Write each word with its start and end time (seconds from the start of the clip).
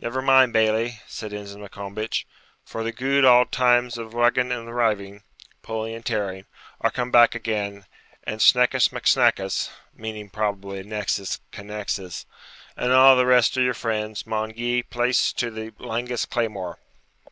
'Never 0.00 0.20
mind, 0.20 0.52
Bailie,' 0.52 0.98
said 1.06 1.32
Ensign 1.32 1.60
Maccombich, 1.60 2.26
'for 2.64 2.82
the 2.82 2.90
gude 2.90 3.24
auld 3.24 3.52
times 3.52 3.96
of 3.96 4.14
rugging 4.14 4.50
and 4.50 4.74
riving 4.74 5.22
(pulling 5.62 5.94
and 5.94 6.04
tearing) 6.04 6.46
are 6.80 6.90
come 6.90 7.12
back 7.12 7.36
again, 7.36 7.86
an' 8.24 8.40
Sneckus 8.40 8.90
Mac 8.92 9.04
Snackus 9.06 9.70
(meaning, 9.94 10.28
probably, 10.28 10.80
annexis, 10.80 11.38
connexis), 11.52 12.26
and 12.76 12.90
a' 12.90 13.14
the 13.14 13.26
rest 13.26 13.56
of 13.56 13.62
your 13.62 13.72
friends, 13.72 14.26
maun 14.26 14.52
gie 14.54 14.82
place 14.82 15.32
to 15.34 15.52
the 15.52 15.70
langest 15.78 16.30
claymore.' 16.30 16.80